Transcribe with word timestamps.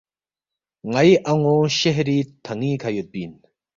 ”ن٘ئی 0.91 1.11
ان٘و 1.31 1.55
شہری 1.79 2.19
تھن٘ی 2.43 2.71
کھہ 2.81 2.89
یودپی 2.95 3.19
اِن 3.23 3.31